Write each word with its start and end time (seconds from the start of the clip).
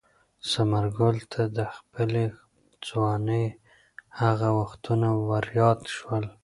ثمرګل 0.49 1.17
ته 1.31 1.41
د 1.57 1.59
خپلې 1.75 2.25
ځوانۍ 2.87 3.45
هغه 4.21 4.49
وختونه 4.59 5.07
وریاد 5.29 5.79
شول. 5.95 6.25